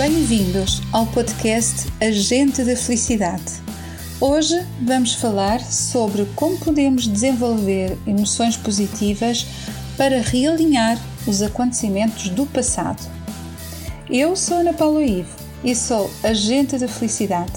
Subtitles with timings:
[0.00, 3.60] Bem-vindos ao podcast Agente da Felicidade.
[4.18, 9.46] Hoje vamos falar sobre como podemos desenvolver emoções positivas
[9.98, 13.06] para realinhar os acontecimentos do passado.
[14.08, 17.52] Eu sou Ana Paula Ivo e sou Agente da Felicidade.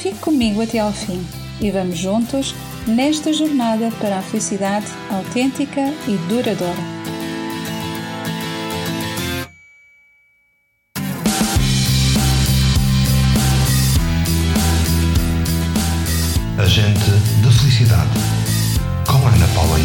[0.00, 1.26] Fique comigo até ao fim
[1.60, 2.54] e vamos juntos
[2.86, 6.93] nesta jornada para a felicidade autêntica e duradoura.
[16.64, 17.10] Agente
[17.42, 18.10] de Felicidade,
[19.06, 19.82] com Ana Paula I.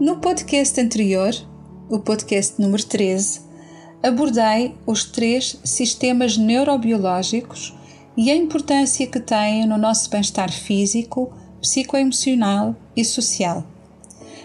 [0.00, 1.32] No podcast anterior,
[1.88, 3.42] o podcast número 13,
[4.02, 7.72] abordei os três sistemas neurobiológicos
[8.16, 11.32] e a importância que têm no nosso bem-estar físico,
[11.64, 13.64] psicoemocional e social.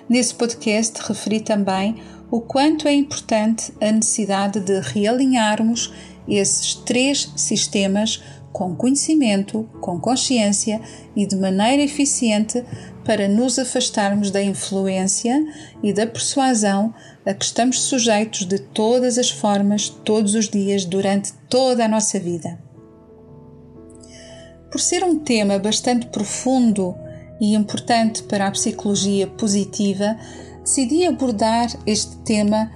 [0.08, 5.94] Nesse podcast referi também o quanto é importante a necessidade de realinharmos
[6.28, 10.82] esses três sistemas com conhecimento, com consciência
[11.14, 12.64] e de maneira eficiente
[13.04, 15.46] para nos afastarmos da influência
[15.84, 16.94] e da persuasão
[17.26, 22.18] a que estamos sujeitos de todas as formas, todos os dias, durante toda a nossa
[22.18, 22.58] vida.
[24.72, 26.96] Por ser um tema bastante profundo
[27.40, 30.18] e importante para a psicologia positiva,
[30.64, 32.72] decidi abordar este tema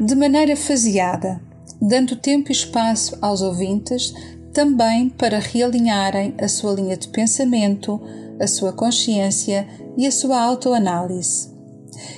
[0.00, 1.40] de maneira faseada,
[1.80, 4.14] dando tempo e espaço aos ouvintes
[4.52, 8.00] também para realinharem a sua linha de pensamento,
[8.40, 11.54] a sua consciência e a sua autoanálise.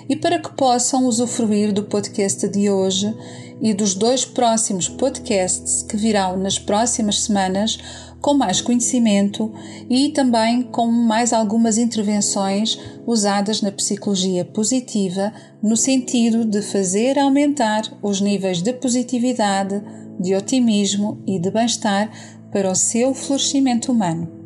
[0.08, 3.12] E para que possam usufruir do podcast de hoje
[3.60, 7.78] e dos dois próximos podcasts que virão nas próximas semanas,
[8.20, 9.52] com mais conhecimento
[9.88, 17.82] e também com mais algumas intervenções usadas na psicologia positiva no sentido de fazer aumentar
[18.02, 19.82] os níveis de positividade,
[20.18, 22.10] de otimismo e de bem-estar
[22.50, 24.38] para o seu florescimento humano.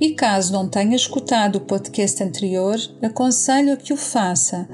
[0.00, 4.68] E caso não tenha escutado o podcast anterior, aconselho a que o faça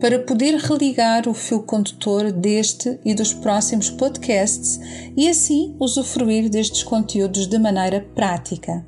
[0.00, 4.80] para poder religar o fio condutor deste e dos próximos podcasts
[5.14, 8.84] e assim usufruir destes conteúdos de maneira prática.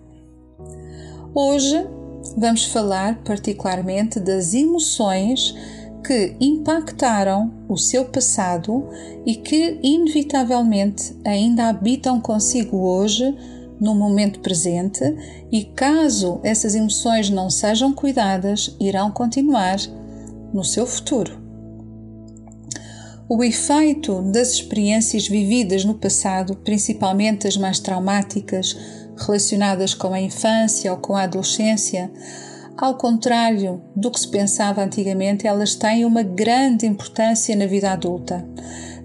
[1.35, 1.87] Hoje
[2.37, 5.55] vamos falar particularmente das emoções
[6.05, 8.89] que impactaram o seu passado
[9.27, 13.37] e que inevitavelmente ainda habitam consigo hoje
[13.79, 15.03] no momento presente
[15.51, 19.79] e caso essas emoções não sejam cuidadas, irão continuar
[20.53, 21.41] no seu futuro.
[23.29, 28.77] O efeito das experiências vividas no passado, principalmente as mais traumáticas,
[29.17, 32.13] relacionadas com a infância ou com a adolescência,
[32.77, 38.47] ao contrário do que se pensava antigamente, elas têm uma grande importância na vida adulta.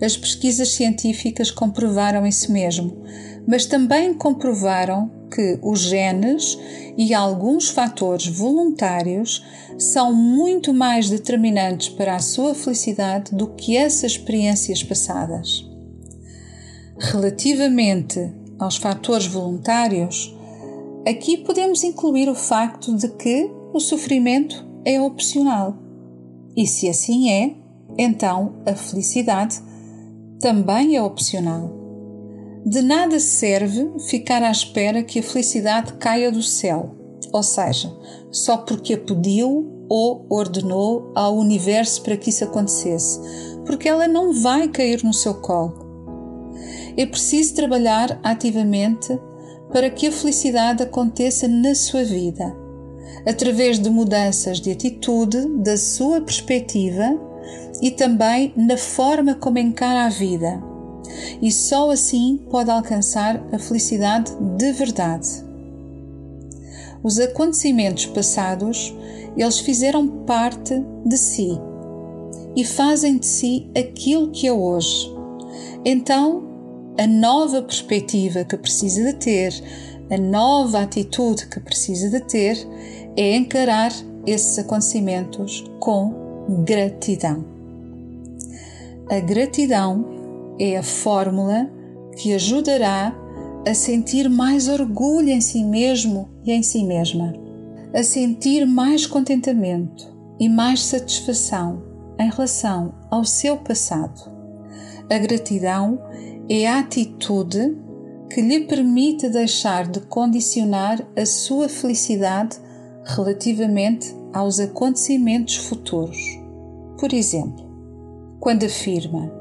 [0.02, 3.04] As pesquisas científicas comprovaram isso mesmo,
[3.48, 6.58] mas também comprovaram que os genes
[6.98, 9.46] e alguns fatores voluntários
[9.78, 15.66] são muito mais determinantes para a sua felicidade do que essas experiências passadas.
[16.98, 20.36] Relativamente aos fatores voluntários,
[21.08, 25.78] aqui podemos incluir o facto de que o sofrimento é opcional.
[26.56, 27.56] E se assim é,
[27.98, 29.62] então a felicidade
[30.40, 31.77] também é opcional.
[32.70, 36.94] De nada serve ficar à espera que a felicidade caia do céu,
[37.32, 37.90] ou seja,
[38.30, 43.22] só porque a pediu ou ordenou ao universo para que isso acontecesse,
[43.66, 45.76] porque ela não vai cair no seu colo.
[46.98, 49.18] É preciso trabalhar ativamente
[49.72, 52.54] para que a felicidade aconteça na sua vida,
[53.26, 57.18] através de mudanças de atitude, da sua perspectiva
[57.82, 60.67] e também na forma como encara a vida
[61.42, 65.46] e só assim pode alcançar a felicidade de verdade.
[67.04, 68.94] Os acontecimentos passados,
[69.36, 70.74] eles fizeram parte
[71.06, 71.60] de si
[72.56, 75.14] e fazem de si aquilo que é hoje.
[75.86, 76.44] Então,
[76.98, 79.54] a nova perspectiva que precisa de ter,
[80.10, 82.58] a nova atitude que precisa de ter
[83.16, 83.92] é encarar
[84.26, 86.14] esses acontecimentos com
[86.66, 87.46] gratidão.
[89.10, 90.17] A gratidão
[90.60, 91.70] é a fórmula
[92.16, 93.16] que ajudará
[93.68, 97.34] a sentir mais orgulho em si mesmo e em si mesma,
[97.94, 101.84] a sentir mais contentamento e mais satisfação
[102.20, 104.32] em relação ao seu passado.
[105.10, 106.00] A gratidão
[106.50, 107.78] é a atitude
[108.30, 112.58] que lhe permite deixar de condicionar a sua felicidade
[113.04, 116.18] relativamente aos acontecimentos futuros.
[117.00, 117.66] Por exemplo,
[118.40, 119.32] quando afirma: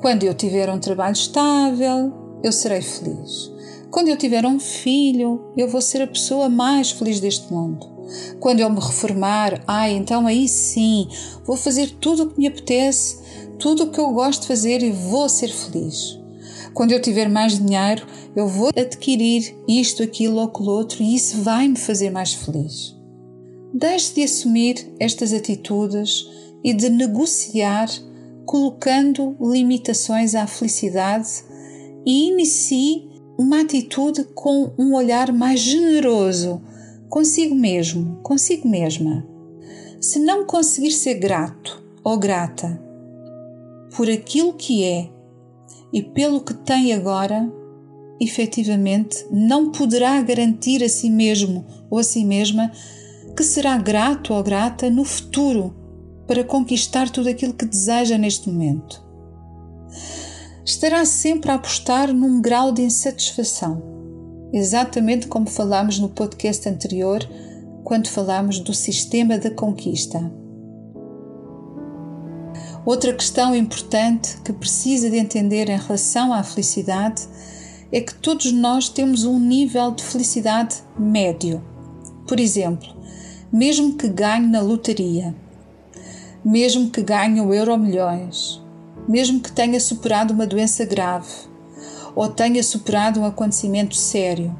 [0.00, 2.12] Quando eu tiver um trabalho estável,
[2.42, 3.50] eu serei feliz.
[3.90, 7.86] Quando eu tiver um filho, eu vou ser a pessoa mais feliz deste mundo.
[8.38, 11.08] Quando eu me reformar, ah, então aí sim,
[11.44, 13.18] vou fazer tudo o que me apetece,
[13.58, 16.18] tudo o que eu gosto de fazer e vou ser feliz.
[16.72, 21.42] Quando eu tiver mais dinheiro, eu vou adquirir isto, aquilo ou aquilo outro e isso
[21.42, 22.96] vai me fazer mais feliz.
[23.74, 26.26] Deixe de assumir estas atitudes
[26.62, 27.88] e de negociar
[28.50, 31.44] colocando limitações à felicidade
[32.04, 33.08] e inicie
[33.38, 36.60] uma atitude com um olhar mais generoso
[37.08, 39.24] consigo mesmo, consigo mesma.
[40.00, 42.82] Se não conseguir ser grato ou grata
[43.94, 45.08] por aquilo que é
[45.92, 47.48] e pelo que tem agora,
[48.20, 52.72] efetivamente não poderá garantir a si mesmo ou a si mesma
[53.36, 55.79] que será grato ou grata no futuro
[56.30, 59.02] para conquistar tudo aquilo que deseja neste momento.
[60.64, 63.82] Estará sempre a apostar num grau de insatisfação,
[64.52, 67.18] exatamente como falámos no podcast anterior,
[67.82, 70.32] quando falámos do sistema da conquista.
[72.86, 77.26] Outra questão importante que precisa de entender em relação à felicidade
[77.90, 81.60] é que todos nós temos um nível de felicidade médio.
[82.28, 82.88] Por exemplo,
[83.52, 85.34] mesmo que ganhe na lotaria,
[86.44, 88.62] mesmo que ganhe o euro milhões,
[89.08, 91.50] mesmo que tenha superado uma doença grave
[92.14, 94.54] ou tenha superado um acontecimento sério,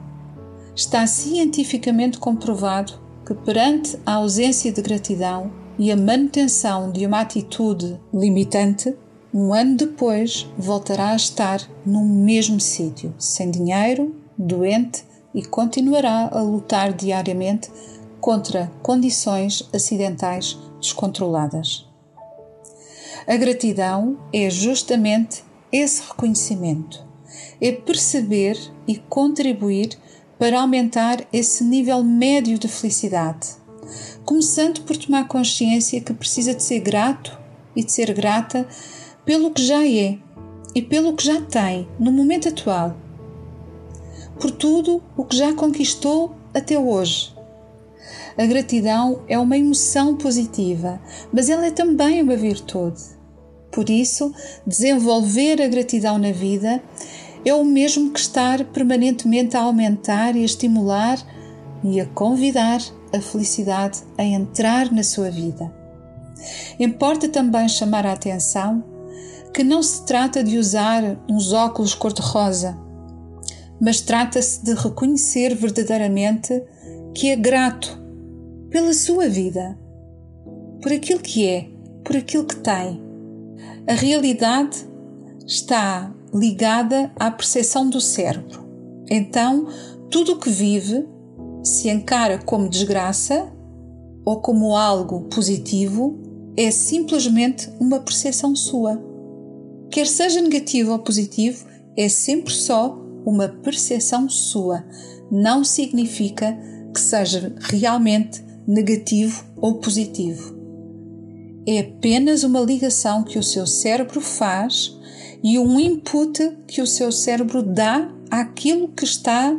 [0.75, 2.93] está cientificamente comprovado
[3.27, 8.95] que perante a ausência de gratidão e a manutenção de uma atitude limitante,
[9.33, 15.05] um ano depois voltará a estar no mesmo sítio, sem dinheiro, doente
[15.35, 17.71] e continuará a lutar diariamente
[18.21, 21.87] contra condições acidentais descontroladas.
[23.27, 27.05] A gratidão é justamente esse reconhecimento,
[27.61, 29.91] é perceber e contribuir
[30.39, 33.49] para aumentar esse nível médio de felicidade,
[34.25, 37.39] começando por tomar consciência que precisa de ser grato
[37.77, 38.67] e de ser grata
[39.25, 40.19] pelo que já é
[40.75, 42.97] e pelo que já tem no momento atual,
[44.41, 47.39] por tudo o que já conquistou até hoje
[48.37, 51.01] a gratidão é uma emoção positiva,
[51.33, 53.01] mas ela é também uma virtude.
[53.71, 54.33] Por isso,
[54.67, 56.83] desenvolver a gratidão na vida
[57.45, 61.19] é o mesmo que estar permanentemente a aumentar e a estimular
[61.83, 62.81] e a convidar
[63.13, 65.73] a felicidade a entrar na sua vida.
[66.79, 68.85] Importa também chamar a atenção
[69.53, 72.79] que não se trata de usar uns óculos cor-de-rosa,
[73.81, 76.63] mas trata-se de reconhecer verdadeiramente
[77.15, 78.00] que é grato
[78.71, 79.79] pela sua vida,
[80.81, 81.69] por aquilo que é,
[82.05, 83.03] por aquilo que tem.
[83.87, 84.87] A realidade
[85.47, 88.65] está ligada à percepção do cérebro.
[89.11, 89.67] Então,
[90.11, 91.07] tudo o que vive
[91.65, 93.53] se encara como desgraça
[94.25, 96.19] ou como algo positivo
[96.57, 99.03] é simplesmente uma percepção sua.
[99.91, 101.67] Quer seja negativo ou positivo,
[101.97, 104.85] é sempre só uma percepção sua.
[105.31, 106.57] Não significa
[106.95, 110.59] que seja realmente negativo ou positivo.
[111.67, 114.99] É apenas uma ligação que o seu cérebro faz
[115.43, 119.57] e um input que o seu cérebro dá àquilo que está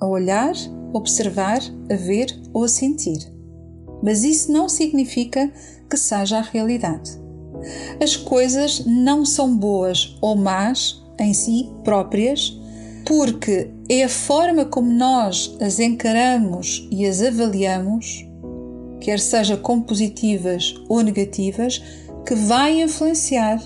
[0.00, 0.52] a olhar,
[0.92, 3.18] observar, a ver ou a sentir.
[4.02, 5.52] Mas isso não significa
[5.88, 7.18] que seja a realidade.
[8.02, 12.56] As coisas não são boas ou más em si próprias,
[13.04, 18.27] porque é a forma como nós as encaramos e as avaliamos
[19.08, 21.82] quer seja com positivas ou negativas,
[22.26, 23.58] que vai influenciar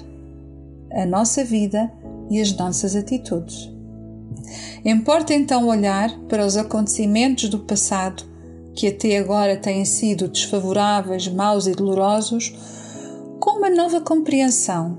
[0.92, 1.92] a nossa vida
[2.30, 3.68] e as nossas atitudes.
[4.84, 8.22] Importa então olhar para os acontecimentos do passado
[8.72, 12.54] que até agora têm sido desfavoráveis, maus e dolorosos,
[13.40, 14.96] com uma nova compreensão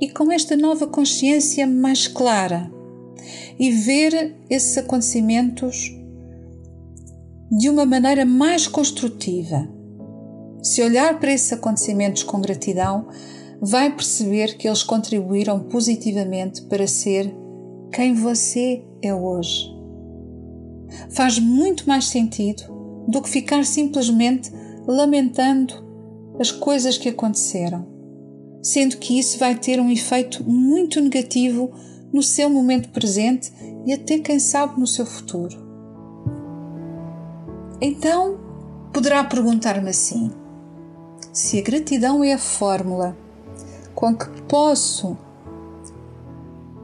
[0.00, 2.68] e com esta nova consciência mais clara
[3.56, 5.96] e ver esses acontecimentos
[7.50, 9.68] de uma maneira mais construtiva.
[10.62, 13.08] Se olhar para esses acontecimentos com gratidão,
[13.60, 17.34] vai perceber que eles contribuíram positivamente para ser
[17.92, 19.68] quem você é hoje.
[21.10, 22.62] Faz muito mais sentido
[23.08, 24.52] do que ficar simplesmente
[24.86, 25.74] lamentando
[26.38, 27.86] as coisas que aconteceram,
[28.62, 31.72] sendo que isso vai ter um efeito muito negativo
[32.12, 33.52] no seu momento presente
[33.86, 35.69] e até, quem sabe, no seu futuro.
[37.80, 38.38] Então,
[38.92, 40.30] poderá perguntar-me assim:
[41.32, 43.16] se a gratidão é a fórmula
[43.94, 45.16] com que posso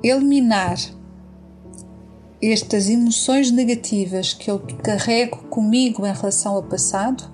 [0.02, 0.76] eliminar
[2.40, 7.30] estas emoções negativas que eu carrego comigo em relação ao passado,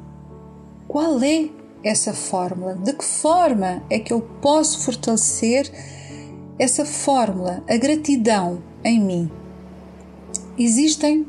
[0.89, 1.49] qual é
[1.85, 2.75] essa fórmula?
[2.75, 5.71] De que forma é que eu posso fortalecer
[6.59, 9.31] essa fórmula, a gratidão em mim?
[10.57, 11.27] Existem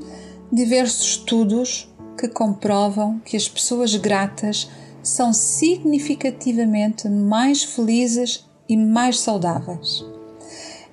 [0.52, 1.93] diversos estudos
[2.24, 10.06] que comprovam que as pessoas gratas são significativamente mais felizes e mais saudáveis.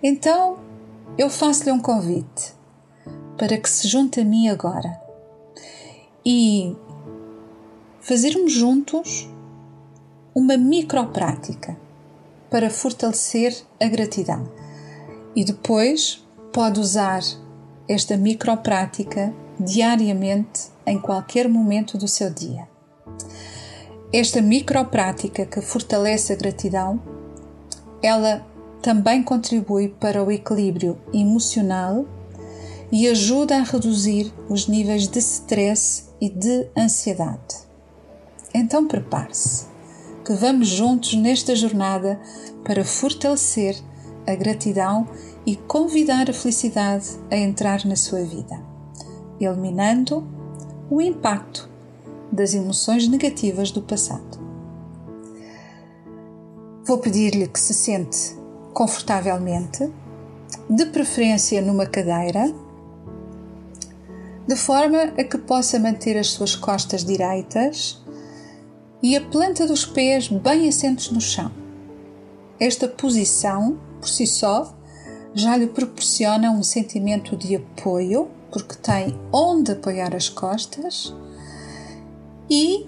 [0.02, 0.58] Então,
[1.16, 2.52] eu faço-lhe um convite
[3.38, 5.00] para que se junte a mim agora
[6.26, 6.76] e
[8.00, 9.30] fazermos juntos
[10.34, 11.78] uma microprática
[12.50, 14.50] para fortalecer a gratidão.
[15.37, 17.22] E depois pode usar
[17.88, 22.68] esta microprática diariamente em qualquer momento do seu dia.
[24.12, 27.00] Esta microprática que fortalece a gratidão,
[28.02, 28.44] ela
[28.82, 32.04] também contribui para o equilíbrio emocional
[32.90, 37.56] e ajuda a reduzir os níveis de stress e de ansiedade.
[38.52, 39.66] Então prepare-se
[40.25, 42.20] que vamos juntos nesta jornada
[42.64, 43.76] para fortalecer
[44.26, 45.06] a gratidão
[45.47, 48.61] e convidar a felicidade a entrar na sua vida,
[49.40, 50.39] eliminando
[50.90, 51.70] o impacto
[52.32, 54.40] das emoções negativas do passado.
[56.85, 58.37] Vou pedir-lhe que se sente
[58.75, 59.88] confortavelmente,
[60.68, 62.52] de preferência numa cadeira,
[64.49, 68.02] de forma a que possa manter as suas costas direitas
[69.00, 71.52] e a planta dos pés bem assentos no chão.
[72.59, 74.75] Esta posição, por si só,
[75.35, 81.14] já lhe proporciona um sentimento de apoio, porque tem onde apoiar as costas,
[82.49, 82.87] e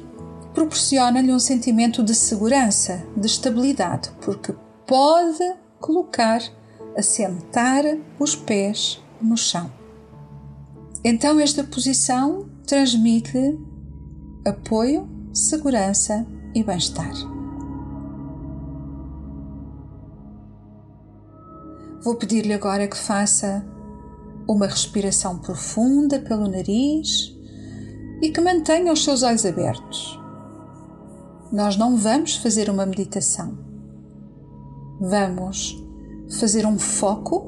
[0.52, 4.54] proporciona-lhe um sentimento de segurança, de estabilidade, porque
[4.86, 6.42] pode colocar,
[6.96, 7.84] assentar
[8.18, 9.70] os pés no chão.
[11.04, 13.58] Então, esta posição transmite
[14.44, 17.12] apoio segurança e bem-estar.
[22.02, 23.64] Vou pedir-lhe agora que faça
[24.48, 27.36] uma respiração profunda pelo nariz
[28.20, 30.18] e que mantenha os seus olhos abertos.
[31.52, 33.58] Nós não vamos fazer uma meditação.
[35.00, 35.76] Vamos
[36.38, 37.46] fazer um foco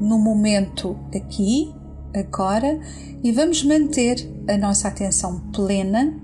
[0.00, 1.72] no momento aqui
[2.14, 2.80] agora
[3.22, 4.16] e vamos manter
[4.48, 6.14] a nossa atenção plena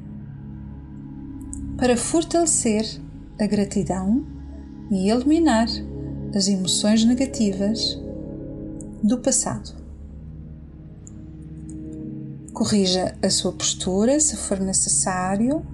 [1.77, 2.85] para fortalecer
[3.41, 4.25] a gratidão
[4.91, 5.67] e eliminar
[6.35, 8.01] as emoções negativas
[9.03, 9.75] do passado.
[12.53, 15.65] Corrija a sua postura se for necessário.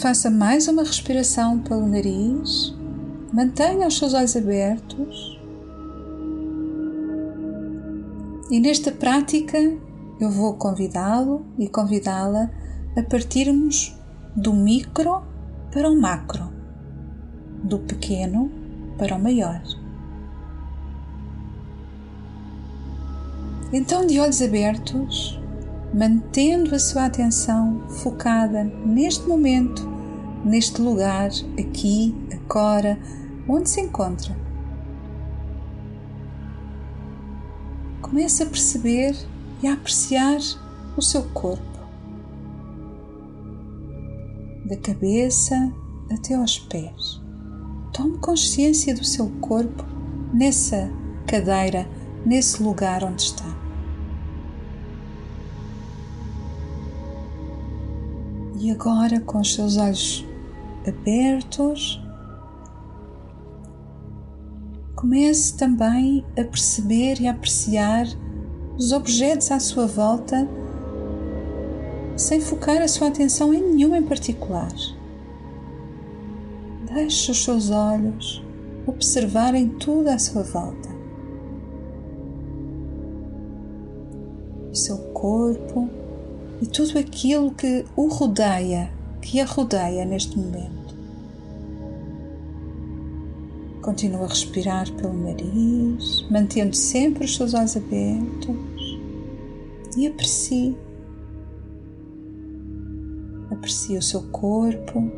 [0.00, 2.74] Faça mais uma respiração pelo nariz.
[3.32, 5.42] Mantenha os seus olhos abertos
[8.52, 9.56] E nesta prática
[10.20, 12.50] eu vou convidá-lo e convidá-la
[12.94, 13.98] a partirmos
[14.36, 15.22] do micro
[15.72, 16.52] para o macro,
[17.64, 18.52] do pequeno
[18.98, 19.62] para o maior.
[23.72, 25.40] Então, de olhos abertos,
[25.94, 29.88] mantendo a sua atenção focada neste momento,
[30.44, 32.98] neste lugar, aqui, agora,
[33.48, 34.42] onde se encontra.
[38.12, 39.16] comece a perceber
[39.62, 40.38] e a apreciar
[40.98, 41.62] o seu corpo,
[44.66, 45.72] da cabeça
[46.12, 47.22] até aos pés.
[47.90, 49.82] Tome consciência do seu corpo
[50.34, 50.90] nessa
[51.26, 51.88] cadeira,
[52.26, 53.61] nesse lugar onde está.
[58.62, 60.24] E agora, com os seus olhos
[60.86, 62.00] abertos,
[64.94, 68.06] comece também a perceber e a apreciar
[68.78, 70.48] os objetos à sua volta
[72.16, 74.72] sem focar a sua atenção em nenhum em particular.
[76.94, 78.44] Deixe os seus olhos
[78.86, 80.88] observarem tudo à sua volta.
[84.70, 86.01] O seu corpo
[86.62, 88.88] e tudo aquilo que o rodeia,
[89.20, 90.94] que a rodeia neste momento.
[93.82, 98.56] Continua a respirar pelo nariz, mantendo sempre os seus olhos abertos
[99.96, 100.76] e aprecie.
[103.50, 105.10] Aprecie o seu corpo,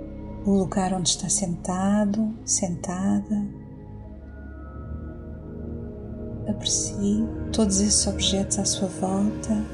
[0.47, 3.47] o lugar onde está sentado, sentada.
[6.49, 9.74] aprecie todos esses objetos à sua volta.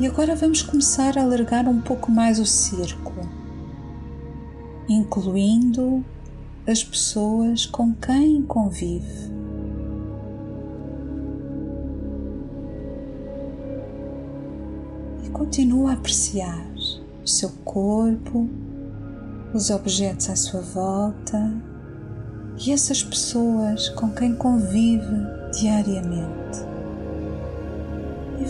[0.00, 3.28] E agora vamos começar a alargar um pouco mais o círculo,
[4.88, 6.04] incluindo
[6.68, 9.32] as pessoas com quem convive.
[15.24, 16.64] E continua a apreciar
[17.24, 18.48] o seu corpo,
[19.52, 21.52] os objetos à sua volta
[22.64, 25.26] e essas pessoas com quem convive
[25.58, 26.67] diariamente.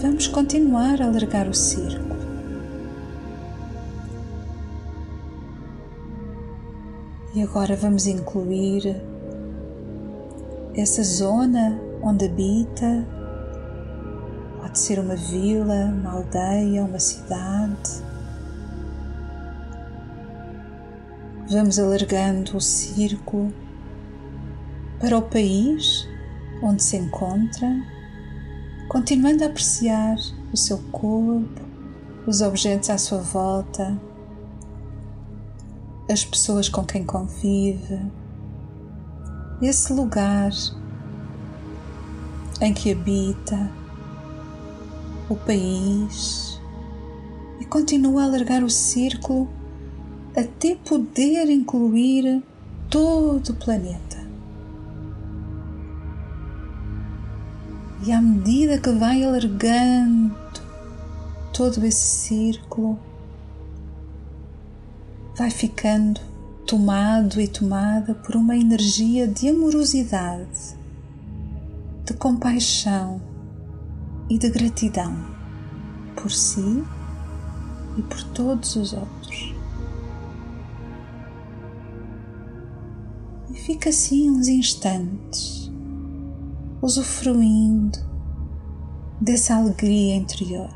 [0.01, 2.21] Vamos continuar a alargar o círculo.
[7.35, 8.95] E agora vamos incluir
[10.77, 13.05] essa zona onde habita.
[14.61, 17.91] Pode ser uma vila, uma aldeia, uma cidade.
[21.51, 23.53] Vamos alargando o círculo
[25.01, 26.07] para o país
[26.63, 27.67] onde se encontra,
[28.89, 30.17] continuando a apreciar
[30.53, 31.61] o seu corpo,
[32.27, 34.01] os objetos à sua volta,
[36.11, 38.01] as pessoas com quem convive,
[39.61, 40.51] esse lugar
[42.63, 43.71] em que habita,
[45.29, 46.59] o país,
[47.61, 49.49] e continua a alargar o círculo
[50.35, 52.43] até poder incluir
[52.89, 54.08] todo o planeta.
[58.07, 60.37] E à medida que vai alargando
[61.53, 62.99] todo esse círculo,
[65.37, 66.21] vai ficando
[66.65, 70.77] tomado e tomada por uma energia de amorosidade,
[72.05, 73.21] de compaixão
[74.31, 75.17] e de gratidão
[76.15, 76.85] por si
[77.97, 79.55] e por todos os outros.
[83.51, 85.68] E fica assim uns instantes
[86.81, 87.99] usufruindo
[89.21, 90.71] dessa alegria interior.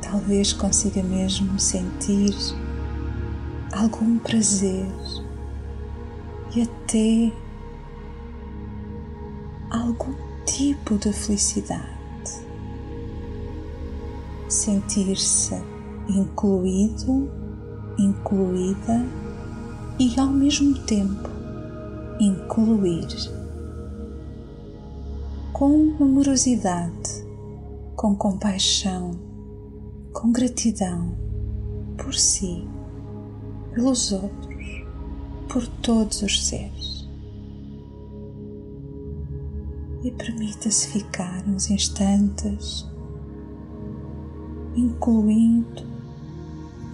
[0.00, 2.32] Talvez consiga mesmo sentir
[3.72, 4.86] algum prazer
[6.54, 7.32] e até
[9.70, 10.14] algum
[10.46, 11.90] tipo de felicidade.
[14.48, 15.60] Sentir-se
[16.08, 17.28] incluído,
[17.98, 19.04] incluída
[19.98, 21.43] e ao mesmo tempo
[22.20, 23.06] incluir
[25.52, 27.24] com amorosidade,
[27.94, 29.12] com compaixão,
[30.12, 31.16] com gratidão
[31.96, 32.66] por si,
[33.72, 34.84] pelos outros,
[35.48, 37.08] por todos os seres.
[40.02, 42.86] E permita-se ficar uns instantes
[44.76, 45.84] incluindo,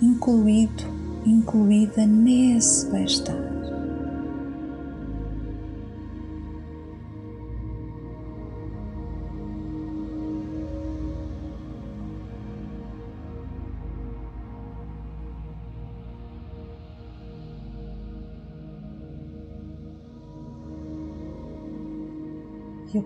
[0.02, 0.84] incluído,
[1.24, 3.49] incluída nesse bem-estar.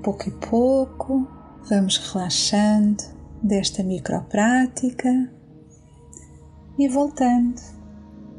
[0.05, 1.27] A pouco e pouco.
[1.67, 3.03] Vamos relaxando
[3.43, 5.33] desta microprática.
[6.79, 7.59] E voltando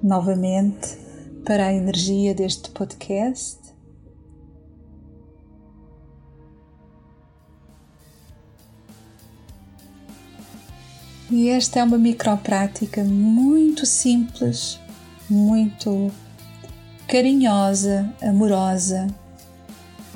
[0.04, 0.96] novamente
[1.44, 3.58] para a energia deste podcast.
[11.32, 14.80] E esta é uma microprática muito simples,
[15.28, 16.12] muito
[17.08, 19.08] carinhosa, amorosa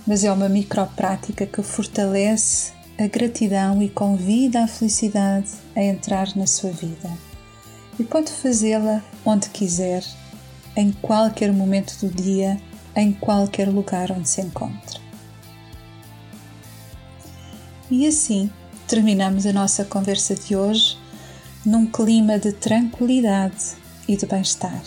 [0.09, 6.47] mas é uma microprática que fortalece a gratidão e convida a felicidade a entrar na
[6.47, 7.11] sua vida.
[7.99, 10.03] E pode fazê-la onde quiser,
[10.75, 12.59] em qualquer momento do dia,
[12.95, 14.99] em qualquer lugar onde se encontre.
[17.91, 18.49] E assim
[18.87, 20.97] terminamos a nossa conversa de hoje
[21.63, 23.75] num clima de tranquilidade
[24.07, 24.81] e de bem-estar,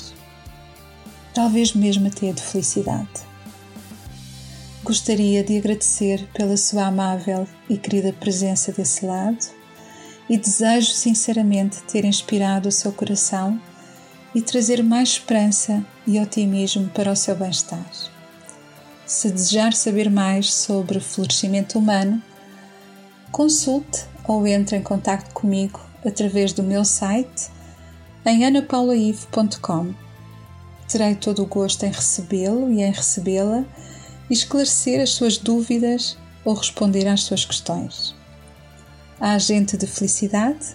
[1.33, 3.32] talvez mesmo até de felicidade.
[4.85, 9.39] Gostaria de agradecer pela sua amável e querida presença desse lado
[10.29, 13.61] e desejo sinceramente ter inspirado o seu coração
[14.35, 17.87] e trazer mais esperança e otimismo para o seu bem-estar.
[19.07, 22.21] Se desejar saber mais sobre florescimento humano,
[23.31, 27.51] consulte ou entre em contato comigo através do meu site
[28.27, 29.95] em anapaulaive.com.
[30.89, 33.65] Terei todo o gosto em recebê-lo e em recebê-la
[34.33, 38.15] esclarecer as suas dúvidas ou responder às suas questões.
[39.21, 40.75] A Agente de Felicidade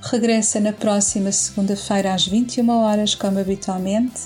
[0.00, 4.22] regressa na próxima segunda-feira às 21 horas, como habitualmente,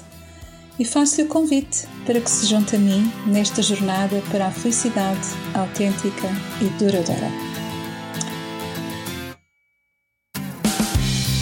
[0.78, 5.28] e faço-lhe o convite para que se junte a mim nesta jornada para a felicidade
[5.54, 6.28] autêntica
[6.60, 7.32] e duradoura.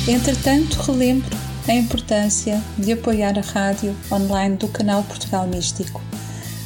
[0.09, 1.37] Entretanto, relembro
[1.69, 6.01] a importância de apoiar a rádio online do canal Portugal Místico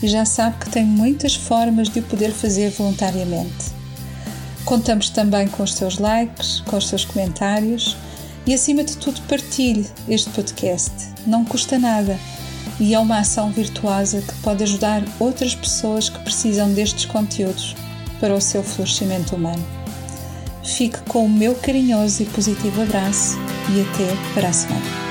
[0.03, 3.81] e já sabe que tem muitas formas de o poder fazer voluntariamente.
[4.65, 7.97] Contamos também com os seus likes, com os seus comentários
[8.47, 10.93] e, acima de tudo, partilhe este podcast.
[11.27, 12.19] Não custa nada
[12.79, 17.77] e é uma ação virtuosa que pode ajudar outras pessoas que precisam destes conteúdos
[18.19, 19.65] para o seu florescimento humano.
[20.63, 23.37] Fique com o meu carinhoso e positivo abraço
[23.71, 25.10] e até para a semana.